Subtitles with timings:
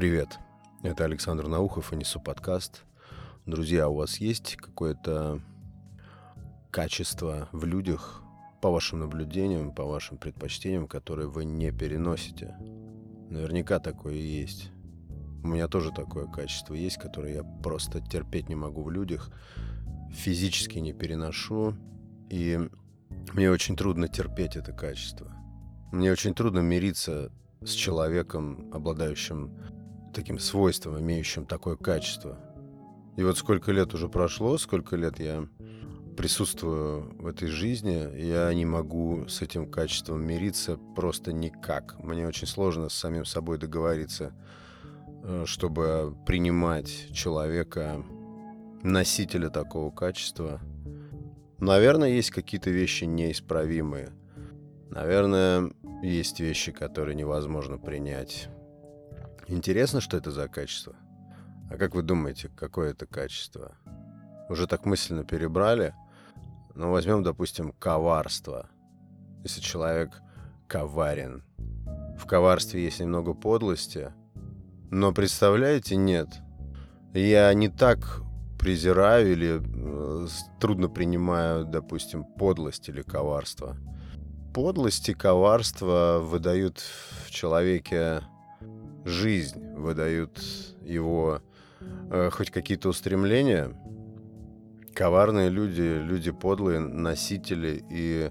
[0.00, 0.38] Привет,
[0.82, 2.84] это Александр Наухов и Несу подкаст.
[3.44, 5.42] Друзья, у вас есть какое-то
[6.70, 8.22] качество в людях,
[8.62, 12.56] по вашим наблюдениям, по вашим предпочтениям, которые вы не переносите?
[13.28, 14.70] Наверняка такое и есть.
[15.44, 19.30] У меня тоже такое качество есть, которое я просто терпеть не могу в людях,
[20.10, 21.76] физически не переношу,
[22.30, 22.58] и
[23.34, 25.30] мне очень трудно терпеть это качество.
[25.92, 27.30] Мне очень трудно мириться
[27.62, 29.54] с человеком, обладающим
[30.12, 32.38] таким свойством, имеющим такое качество.
[33.16, 35.46] И вот сколько лет уже прошло, сколько лет я
[36.16, 41.96] присутствую в этой жизни, я не могу с этим качеством мириться просто никак.
[42.02, 44.34] Мне очень сложно с самим собой договориться,
[45.22, 48.04] э, чтобы принимать человека,
[48.82, 50.60] носителя такого качества.
[51.58, 54.10] Наверное, есть какие-то вещи неисправимые.
[54.90, 55.72] Наверное,
[56.02, 58.48] есть вещи, которые невозможно принять.
[59.50, 60.94] Интересно, что это за качество?
[61.68, 63.72] А как вы думаете, какое это качество?
[64.48, 65.92] Уже так мысленно перебрали?
[66.76, 68.70] Ну, возьмем, допустим, коварство.
[69.42, 70.22] Если человек
[70.68, 71.42] коварен.
[72.16, 74.12] В коварстве есть немного подлости.
[74.88, 76.28] Но представляете, нет.
[77.12, 78.22] Я не так
[78.56, 80.28] презираю или э,
[80.60, 83.76] трудно принимаю, допустим, подлость или коварство.
[84.54, 86.78] Подлость и коварство выдают
[87.26, 88.22] в человеке
[89.04, 90.40] жизнь, выдают
[90.82, 91.42] его
[92.10, 93.72] э, хоть какие-то устремления.
[94.94, 98.30] Коварные люди, люди подлые, носители и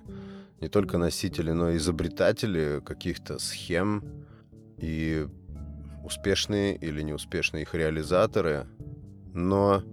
[0.62, 4.04] не только носители, но и изобретатели каких-то схем
[4.78, 5.28] и
[6.04, 8.68] успешные или неуспешные их реализаторы.
[9.34, 9.84] Но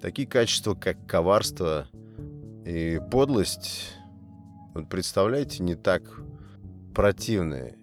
[0.00, 1.88] такие качества, как коварство
[2.64, 3.94] и подлость,
[4.74, 6.02] вот представляете, не так
[6.94, 7.77] противные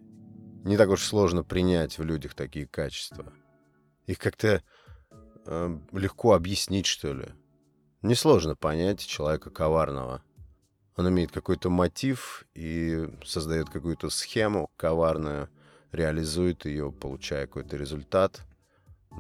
[0.66, 3.32] не так уж сложно принять в людях такие качества.
[4.08, 4.64] Их как-то
[5.46, 7.28] э, легко объяснить, что ли.
[8.02, 10.24] Несложно понять человека коварного.
[10.98, 15.50] Он имеет какой-то мотив и создает какую-то схему коварную,
[15.92, 18.42] реализует ее, получая какой-то результат.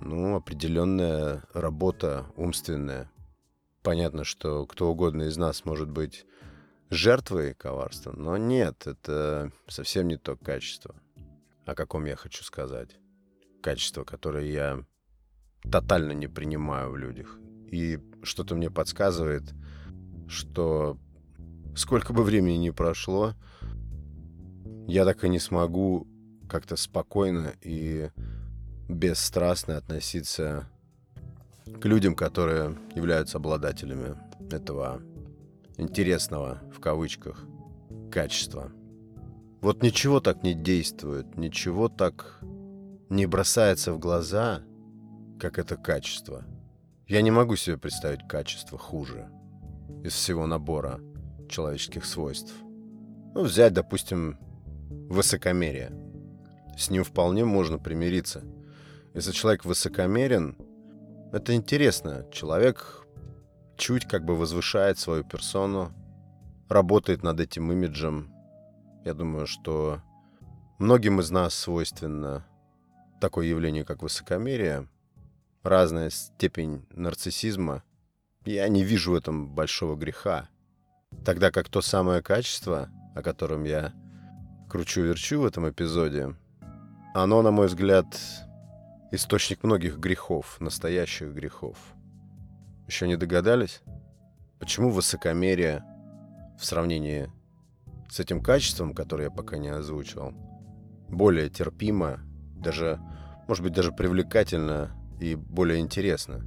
[0.01, 3.11] Ну, определенная работа умственная.
[3.83, 6.25] Понятно, что кто угодно из нас может быть
[6.89, 10.95] жертвой коварства, но нет, это совсем не то качество
[11.65, 12.97] о каком я хочу сказать.
[13.61, 14.85] Качество, которое я
[15.71, 17.37] тотально не принимаю в людях.
[17.71, 19.43] И что-то мне подсказывает,
[20.27, 20.97] что
[21.75, 23.33] сколько бы времени ни прошло,
[24.87, 26.07] я так и не смогу
[26.47, 28.09] как-то спокойно и
[28.87, 30.69] бесстрастно относиться
[31.81, 34.15] к людям, которые являются обладателями
[34.51, 35.01] этого
[35.77, 37.43] интересного, в кавычках,
[38.11, 38.71] качества.
[39.61, 42.39] Вот ничего так не действует, ничего так
[43.09, 44.61] не бросается в глаза,
[45.39, 46.43] как это качество.
[47.07, 49.29] Я не могу себе представить качество хуже
[50.03, 50.99] из всего набора
[51.49, 52.53] человеческих свойств.
[53.33, 54.37] Ну, взять, допустим,
[55.09, 55.91] высокомерие.
[56.77, 58.43] С ним вполне можно примириться.
[59.13, 60.57] Если человек высокомерен,
[61.31, 62.25] это интересно.
[62.31, 63.05] Человек
[63.77, 65.91] чуть как бы возвышает свою персону,
[66.69, 68.34] работает над этим имиджем,
[69.05, 70.01] я думаю, что
[70.79, 72.45] многим из нас свойственно
[73.21, 74.87] такое явление, как высокомерие,
[75.61, 77.83] разная степень нарциссизма.
[78.45, 80.49] Я не вижу в этом большого греха.
[81.23, 83.93] Тогда как то самое качество, о котором я
[84.69, 86.35] кручу-верчу в этом эпизоде,
[87.13, 88.07] оно, на мой взгляд,
[89.11, 91.77] источник многих грехов, настоящих грехов.
[92.87, 93.81] Еще не догадались?
[94.59, 95.83] Почему высокомерие
[96.59, 97.31] в сравнении
[98.09, 100.33] с этим качеством, которое я пока не озвучивал,
[101.09, 102.19] более терпимо,
[102.55, 102.99] даже,
[103.47, 106.43] может быть, даже привлекательно и более интересно.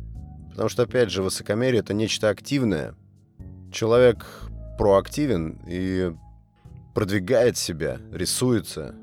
[0.50, 2.94] Потому что, опять же, высокомерие— это нечто активное.
[3.72, 4.26] Человек
[4.76, 6.12] проактивен и
[6.94, 8.94] продвигает себя, рисуется.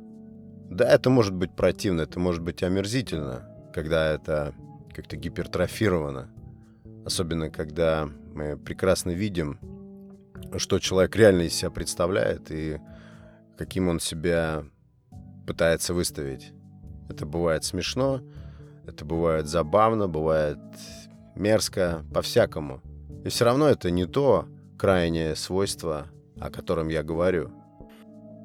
[0.69, 4.54] Да, это может быть противно, это может быть омерзительно, когда это
[4.94, 6.30] как-то гипертрофировано.
[7.06, 9.60] Особенно, когда мы прекрасно видим
[10.58, 12.80] что человек реально из себя представляет и
[13.58, 14.64] каким он себя
[15.46, 16.54] пытается выставить.
[17.10, 18.22] Это бывает смешно,
[18.86, 20.60] это бывает забавно, бывает
[21.36, 22.82] мерзко, по-всякому.
[23.24, 24.48] И все равно это не то
[24.78, 26.08] крайнее свойство,
[26.40, 27.52] о котором я говорю.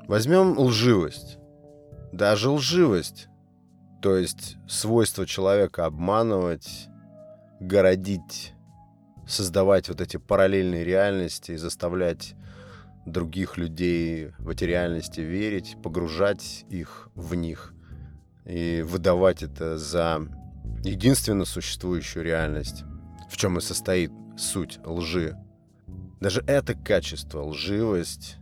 [0.07, 1.39] Возьмем лживость.
[2.13, 3.29] Даже лживость,
[4.03, 6.89] то есть свойство человека обманывать,
[7.61, 8.55] городить
[9.31, 12.35] создавать вот эти параллельные реальности и заставлять
[13.07, 17.73] других людей в эти реальности верить, погружать их в них.
[18.45, 20.27] и выдавать это за
[20.83, 22.85] единственно существующую реальность,
[23.29, 25.37] в чем и состоит суть лжи.
[26.21, 28.39] Даже это качество, лживость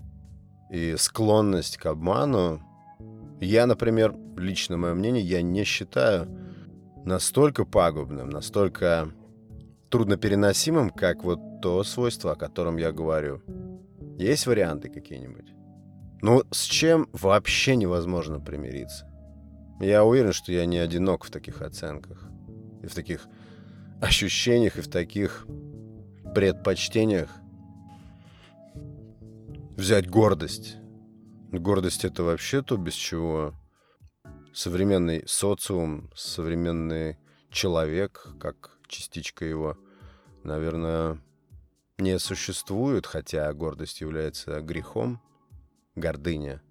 [0.71, 2.63] и склонность к обману,
[3.41, 6.29] я, например, лично мое мнение, я не считаю
[7.05, 9.13] настолько пагубным, настолько
[9.91, 13.43] труднопереносимым, как вот то свойство, о котором я говорю.
[14.19, 15.53] Есть варианты какие-нибудь?
[16.21, 19.07] Ну, с чем вообще невозможно примириться?
[19.81, 22.29] Я уверен, что я не одинок в таких оценках.
[22.83, 23.27] И в таких
[24.01, 25.47] ощущениях, и в таких
[26.35, 27.31] предпочтениях.
[29.77, 30.77] Взять гордость.
[31.53, 33.55] Гордость— это вообще то, без чего
[34.53, 37.17] современный социум, современный
[37.51, 39.77] человек, как частичка его,
[40.43, 41.21] наверное,
[41.99, 45.21] не существует, хотя гордость является грехом,
[45.95, 46.63] гордыня.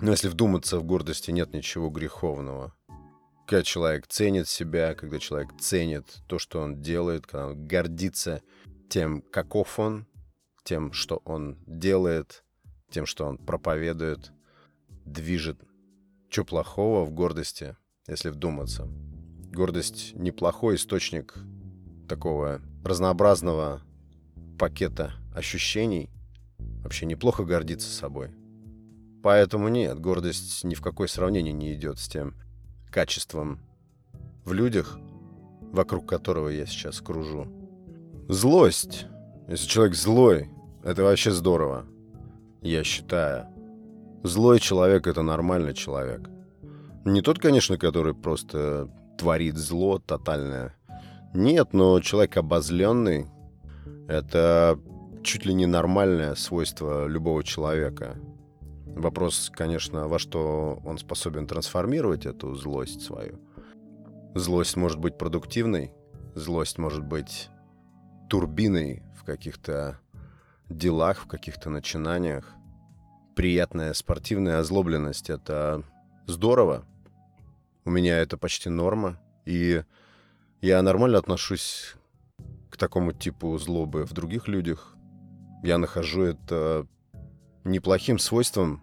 [0.00, 2.74] Но если вдуматься, в гордости нет ничего греховного.
[3.46, 8.42] Когда человек ценит себя, когда человек ценит то, что он делает, когда он гордится
[8.88, 10.06] тем, каков он,
[10.64, 12.44] тем, что он делает,
[12.90, 14.32] тем, что он проповедует,
[15.04, 15.58] движет.
[16.28, 17.76] Что плохого в гордости,
[18.06, 18.88] если вдуматься?
[19.52, 21.34] Гордость неплохой источник
[22.08, 23.82] такого разнообразного
[24.58, 26.08] пакета ощущений.
[26.82, 28.30] Вообще неплохо гордиться собой.
[29.22, 32.34] Поэтому нет, гордость ни в какое сравнение не идет с тем
[32.90, 33.60] качеством
[34.46, 34.98] в людях,
[35.60, 37.46] вокруг которого я сейчас кружу.
[38.30, 39.06] Злость.
[39.48, 40.48] Если человек злой,
[40.82, 41.84] это вообще здорово.
[42.62, 43.48] Я считаю.
[44.22, 46.30] Злой человек— это нормальный человек.
[47.04, 48.88] Не тот, конечно, который просто
[49.22, 50.74] творит зло тотальное.
[51.32, 53.28] Нет, но человек обозленный—
[54.08, 54.80] это
[55.22, 58.16] чуть ли не нормальное свойство любого человека.
[58.84, 63.38] Вопрос, конечно, во что он способен трансформировать эту злость свою.
[64.34, 65.92] Злость может быть продуктивной,
[66.34, 67.48] злость может быть
[68.28, 70.00] турбиной в каких-то
[70.68, 72.52] делах, в каких-то начинаниях.
[73.36, 75.84] Приятная спортивная озлобленность— это
[76.26, 76.84] здорово.
[77.84, 79.18] У меня это почти норма.
[79.44, 79.82] И
[80.60, 81.94] я нормально отношусь
[82.70, 84.96] к такому типу злобы в других людях.
[85.62, 86.86] Я нахожу это
[87.64, 88.82] неплохим свойством,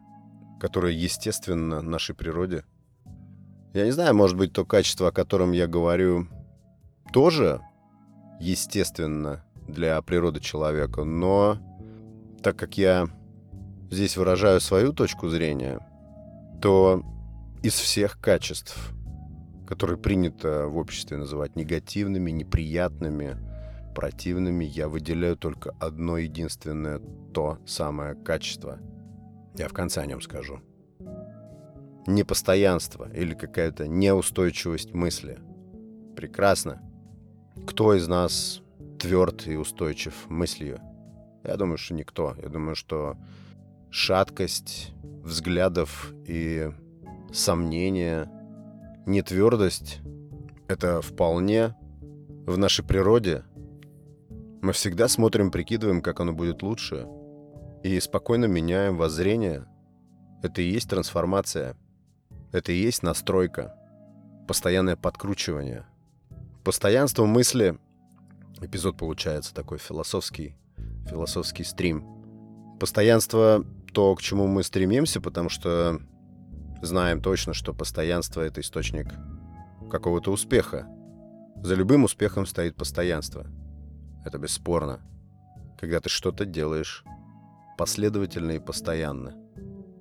[0.60, 2.66] которое естественно нашей природе.
[3.74, 6.28] Я не знаю, может быть, то качество, о котором я говорю,
[7.14, 7.62] тоже
[8.40, 11.58] естественно для природы человека, но
[12.42, 13.08] так как я
[13.92, 15.80] здесь выражаю свою точку зрения,
[16.62, 17.04] то
[17.62, 18.94] из всех качеств,
[19.68, 23.38] которые принято в обществе называть негативными, неприятными,
[23.94, 27.00] противными, я выделяю только одно единственное
[27.34, 28.80] то самое качество.
[29.58, 30.62] Я в конце о нем скажу.
[32.08, 35.40] Непостоянство или какая-то неустойчивость мысли.
[36.16, 36.82] Прекрасно.
[37.68, 38.62] Кто из нас
[39.00, 40.80] тверд и устойчив мыслью?
[41.44, 42.36] Я думаю, что никто.
[42.42, 43.18] Я думаю, что
[43.90, 46.72] шаткость взглядов и
[47.32, 48.30] сомнения,
[49.06, 50.00] нетвердость—
[50.68, 51.76] это вполне
[52.46, 53.44] в нашей природе.
[54.62, 57.08] Мы всегда смотрим, прикидываем, как оно будет лучше,
[57.84, 59.66] и спокойно меняем воззрение.
[60.44, 61.78] Это и есть трансформация.
[62.52, 63.76] Это и есть настройка.
[64.48, 65.86] Постоянное подкручивание.
[66.64, 67.78] Постоянство мысли...
[68.62, 70.58] Эпизод получается такой философский
[71.10, 72.06] философский стрим.
[72.80, 76.00] Постоянство— то, к чему мы стремимся, потому что
[76.82, 79.08] знаем точно, что постоянство— это источник
[79.90, 80.88] какого-то успеха.
[81.62, 83.46] За любым успехом стоит постоянство.
[84.26, 85.02] Это бесспорно.
[85.80, 87.04] Когда ты что-то делаешь
[87.78, 89.36] последовательно и постоянно.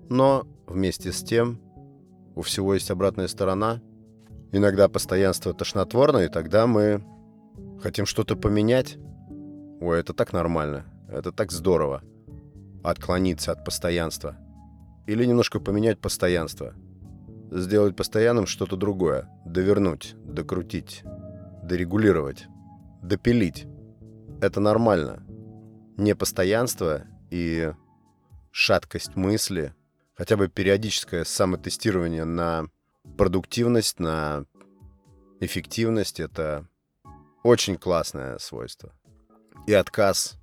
[0.09, 1.61] Но вместе с тем
[2.35, 3.81] у всего есть обратная сторона.
[4.53, 7.05] Иногда постоянство тошнотворно, и тогда мы
[7.83, 8.97] хотим что-то поменять.
[9.81, 10.87] Ой, это так нормально.
[11.09, 12.03] Это так здорово.
[12.83, 14.37] Отклониться от постоянства.
[15.09, 16.75] Или немножко поменять постоянство.
[17.51, 19.27] Сделать постоянным что-то другое.
[19.47, 21.03] Довернуть, докрутить,
[21.63, 22.47] дорегулировать,
[23.03, 23.67] допилить.
[24.43, 25.25] Это нормально.
[25.97, 27.73] Непостоянство и
[28.51, 29.75] шаткость мысли,
[30.13, 32.67] хотя бы периодическое самотестирование на
[33.17, 34.45] продуктивность, на
[35.41, 36.69] эффективность— это
[37.43, 38.93] очень классное свойство.
[39.67, 40.37] И отказ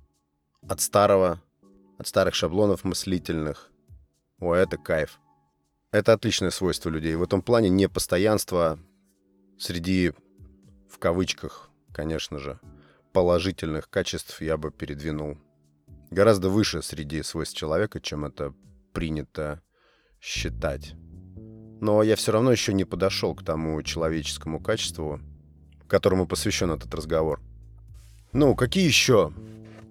[0.68, 1.40] от старого,
[1.98, 3.70] от старых шаблонов мыслительных.
[4.38, 5.18] О, это кайф.
[5.92, 7.14] Это отличное свойство людей.
[7.14, 8.78] В этом плане непостоянство
[9.58, 10.12] среди,
[10.90, 12.60] в кавычках, конечно же,
[13.12, 15.38] положительных качеств я бы передвинул
[16.10, 18.52] гораздо выше среди свойств человека, чем это
[18.92, 19.62] принято
[20.20, 20.94] считать.
[21.80, 25.20] Но я все равно еще не подошел к тому человеческому качеству,
[25.88, 27.40] которому посвящен этот разговор.
[28.32, 29.32] Ну, какие еще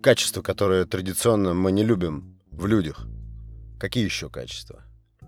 [0.03, 3.07] качества, которые традиционно мы не любим в людях?
[3.79, 4.83] Какие еще качества?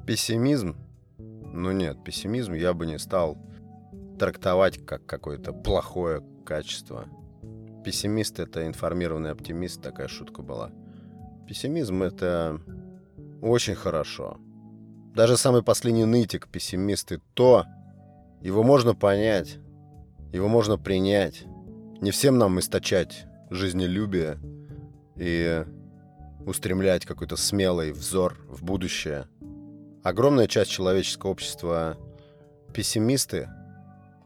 [0.05, 0.77] Пессимизм?
[1.17, 3.37] Ну нет, пессимизм я бы не стал
[4.17, 7.07] трактовать как какое-то плохое качество.
[7.83, 10.71] Пессимист— это информированный оптимист, такая шутка была.
[11.47, 12.61] Пессимизм— это
[13.41, 14.37] очень хорошо.
[15.13, 17.65] Даже самый последний нытик, пессимист, и то
[18.41, 19.57] его можно понять,
[20.31, 21.43] его можно принять.
[22.01, 24.37] Не всем нам источать жизнелюбие
[25.15, 25.65] и
[26.47, 29.27] устремлять какой-то смелый взор в будущее.
[30.01, 31.97] Огромная часть человеческого общества—
[32.73, 33.49] пессимисты,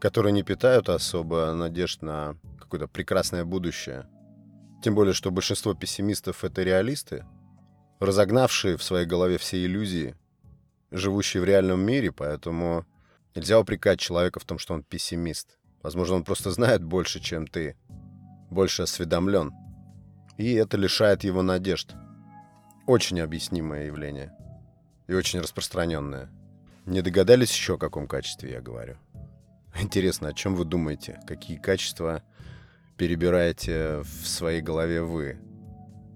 [0.00, 4.06] которые не питают особо надежд на какое-то прекрасное будущее.
[4.84, 7.26] Тем более, что большинство пессимистов— это реалисты,
[7.98, 10.14] разогнавшие в своей голове все иллюзии,
[10.92, 12.86] живущие в реальном мире, поэтому
[13.34, 15.58] нельзя упрекать человека в том, что он пессимист.
[15.82, 17.76] Возможно, он просто знает больше, чем ты,
[18.48, 19.52] больше осведомлен.
[20.38, 21.96] И это лишает его надежд.
[22.86, 24.32] Очень объяснимое явление.
[25.06, 26.30] И очень распространенное.
[26.84, 28.96] Не догадались еще, о каком качестве я говорю?
[29.80, 31.20] Интересно, о чем вы думаете?
[31.26, 32.22] Какие качества
[32.96, 35.38] перебираете в своей голове вы?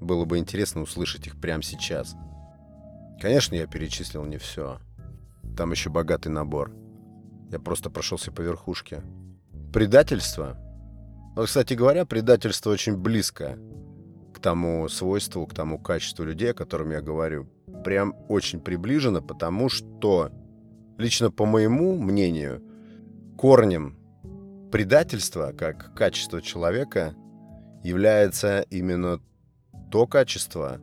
[0.00, 2.16] Было бы интересно услышать их прямо сейчас.
[3.20, 4.80] Конечно, я перечислил не все.
[5.56, 6.72] Там еще богатый набор.
[7.50, 9.02] Я просто прошелся по верхушке.
[9.72, 10.58] Предательство.
[11.36, 13.56] Вот, кстати говоря, предательство очень близко
[14.36, 17.48] к тому свойству, к тому качеству людей, о котором я говорю.
[17.84, 20.30] Прям очень приближено, потому что,
[20.98, 22.62] лично по моему мнению,
[23.38, 23.96] корнем
[24.70, 27.14] предательства как качество человека
[27.82, 29.20] является именно
[29.90, 30.80] то качество,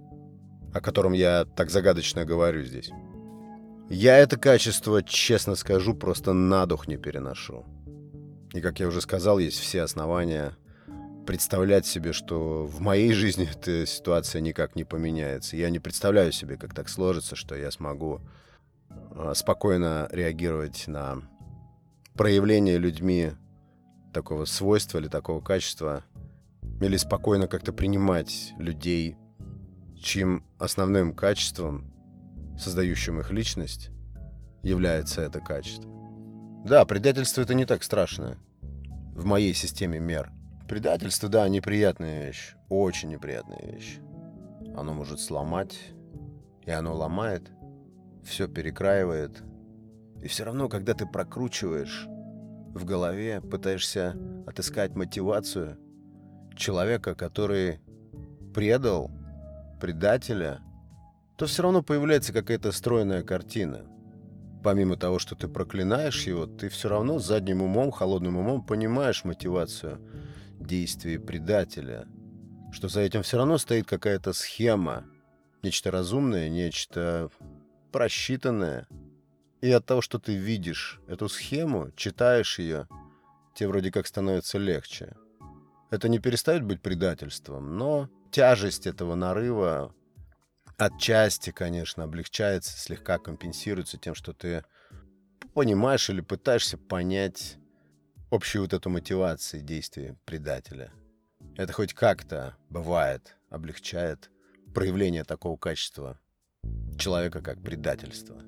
[0.74, 2.89] о котором я так загадочно говорю здесь.
[3.88, 7.67] Я это качество, честно скажу, просто на дух не переношу.
[8.53, 10.57] И, как я уже сказал, есть все основания
[11.25, 15.57] представлять себе, что в моей жизни эта ситуация никак не поменяется.
[15.57, 18.21] Я не представляю себе, как так сложится, что я смогу
[18.89, 21.21] а, спокойно реагировать на
[22.15, 23.31] проявление людьми
[24.13, 26.03] такого свойства или такого качества,
[26.81, 29.17] или спокойно как-то принимать людей
[29.99, 31.91] чьим основным качеством,
[32.59, 33.89] создающим их личность,
[34.61, 35.89] является это качество.
[36.65, 40.31] Да, предательство это не так страшно в моей системе мер.
[40.67, 44.00] Предательство, да, неприятная вещь, очень неприятная вещь.
[44.75, 45.77] Оно может сломать,
[46.65, 47.51] и оно ломает,
[48.24, 49.43] все перекраивает.
[50.22, 52.08] И все равно, когда ты прокручиваешь
[52.74, 54.17] в голове, пытаешься
[54.48, 55.77] отыскать мотивацию
[56.55, 57.82] человека, который
[58.53, 59.12] предал
[59.82, 60.62] предателя,
[61.38, 63.82] то все равно появляется какая-то стройная картина.
[64.63, 70.00] Помимо того, что ты проклинаешь его, ты все равно задним умом, холодным умом понимаешь мотивацию
[70.65, 72.08] действий предателя.
[72.72, 75.05] Что за этим все равно стоит какая-то схема.
[75.62, 77.29] Нечто разумное, нечто
[77.91, 78.88] просчитанное.
[79.62, 82.88] И от того, что ты видишь эту схему, читаешь ее,
[83.55, 85.15] тебе вроде как становится легче.
[85.89, 89.93] Это не перестает быть предательством, но тяжесть этого нарыва
[90.77, 94.63] отчасти, конечно, облегчается, слегка компенсируется тем, что ты
[95.53, 97.58] понимаешь или пытаешься понять
[98.33, 100.91] общую вот эту мотивацию действий предателя.
[101.55, 104.31] Это хоть как-то бывает, облегчает
[104.73, 106.19] проявление такого качества
[106.97, 108.41] человека, как предательство.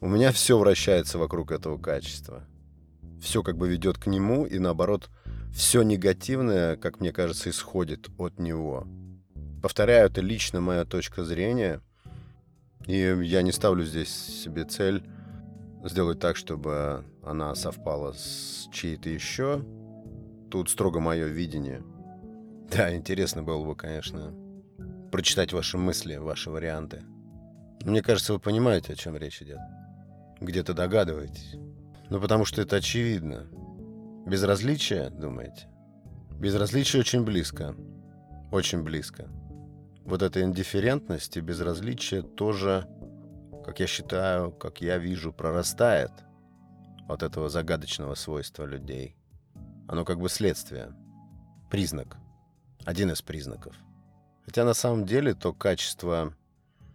[0.00, 2.44] У меня все вращается вокруг этого качества.
[3.22, 5.10] Все как бы ведет к нему, и наоборот,
[5.54, 8.88] все негативное, как мне кажется, исходит от него.
[9.62, 11.82] Повторяю, это лично моя точка зрения.
[12.86, 15.04] И я не ставлю здесь себе цель
[15.84, 19.64] сделать так, чтобы она совпала с чьей-то еще.
[20.50, 21.82] Тут строго мое видение.
[22.70, 24.34] Да, интересно было бы, конечно,
[25.10, 27.02] прочитать ваши мысли, ваши варианты.
[27.84, 29.58] Мне кажется, вы понимаете, о чем речь идет.
[30.40, 31.56] Где-то догадываетесь.
[32.10, 33.46] Ну, потому что это очевидно.
[34.26, 35.68] Безразличие, думаете?
[36.38, 37.74] Безразличие очень близко.
[38.52, 39.26] Очень близко.
[40.04, 42.86] Вот эта индифферентность и безразличие тоже,
[43.68, 46.10] как я считаю, как я вижу, прорастает
[47.06, 49.14] от этого загадочного свойства людей.
[49.86, 50.94] Оно как бы следствие,
[51.70, 52.16] признак,
[52.86, 53.76] один из признаков.
[54.46, 56.32] Хотя на самом деле то качество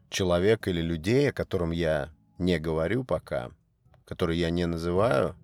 [0.09, 3.51] человека или людей, о котором я не говорю пока,
[4.03, 5.35] который я не называю,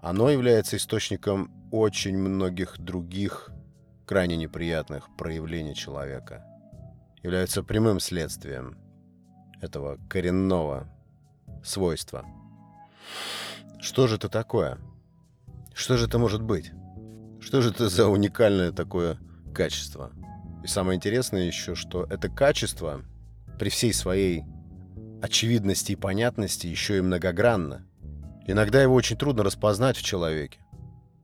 [0.00, 3.50] оно является источником очень многих других
[4.04, 6.44] крайне неприятных проявлений человека.
[7.22, 8.89] Является прямым следствием
[9.60, 10.88] этого коренного
[11.62, 12.24] свойства.
[13.80, 14.78] Что же это такое?
[15.74, 16.72] Что же это может быть?
[17.40, 19.18] Что же это за уникальное такое
[19.54, 20.12] качество?
[20.62, 23.02] И самое интересное еще, что это качество
[23.58, 24.44] при всей своей
[25.22, 27.86] очевидности и понятности еще и многогранно.
[28.46, 30.60] Иногда его очень трудно распознать в человеке.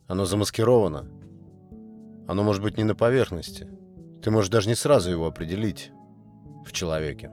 [0.07, 1.09] Оно замаскировано.
[2.28, 3.69] Оно может быть не на поверхности.
[4.23, 5.90] Ты можешь даже не сразу его определить
[6.64, 7.31] в человеке.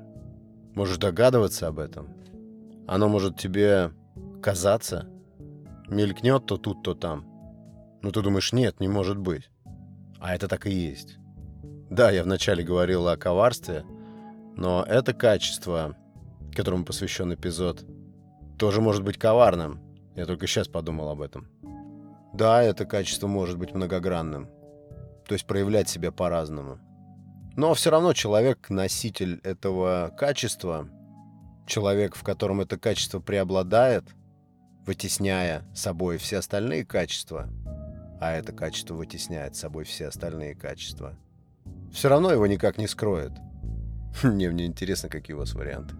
[0.75, 2.09] Можешь догадываться об этом.
[2.87, 3.91] Оно может тебе
[4.41, 5.07] казаться,
[5.87, 7.25] мелькнет то тут, то там.
[8.01, 9.49] Но ты думаешь, нет, не может быть.
[10.19, 11.17] А это так и есть.
[11.89, 13.85] Да, я вначале говорил о коварстве,
[14.55, 15.95] но это качество,
[16.53, 17.85] которому посвящен эпизод,
[18.57, 19.79] тоже может быть коварным.
[20.15, 21.47] Я только сейчас подумал об этом.
[22.33, 24.49] Да, это качество может быть многогранным.
[25.27, 26.79] То есть проявлять себя по-разному.
[27.55, 30.89] Но все равно человек, носитель этого качества,
[31.67, 34.05] человек, в котором это качество преобладает,
[34.85, 37.49] вытесняя собой все остальные качества,
[38.19, 41.15] а это качество вытесняет собой все остальные качества,
[41.91, 43.31] все равно его никак не скроет.
[44.23, 45.95] Не, мне интересно, какие у вас варианты.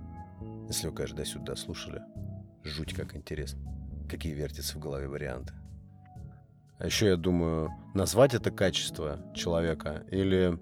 [0.68, 2.02] Если вы, до сюда слушали.
[2.64, 3.62] Жуть как интересно.
[4.10, 5.54] Какие вертятся в голове варианты.
[6.80, 10.58] А еще я думаю, назвать это качество человека или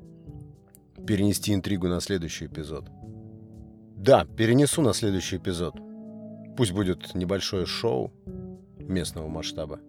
[1.05, 2.89] перенести интригу на следующий эпизод.
[3.95, 5.75] Да, перенесу на следующий эпизод.
[6.57, 8.11] Пусть будет небольшое шоу
[8.77, 9.79] местного масштаба.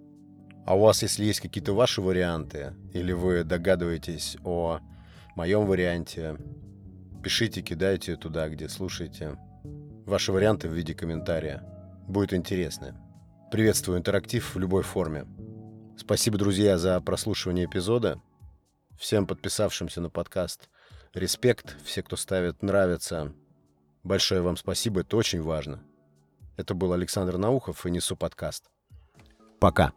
[0.64, 4.80] А у вас, если есть какие-то ваши варианты, или вы догадываетесь о
[5.34, 6.36] моем варианте,
[7.22, 9.38] пишите, кидайте туда, где слушаете.
[10.06, 11.62] Ваши варианты в виде комментария.
[12.06, 13.00] Будет интересно.
[13.50, 15.26] Приветствую интерактив в любой форме.
[15.96, 18.20] Спасибо, друзья, за прослушивание эпизода.
[18.98, 20.68] Всем подписавшимся на подкаст
[21.14, 21.76] респект.
[21.84, 23.32] Все, кто ставит «нравится»,
[24.02, 25.82] большое вам спасибо, это очень важно.
[26.56, 28.70] Это был Александр Наухов и Несу подкаст.
[29.58, 29.92] Пока.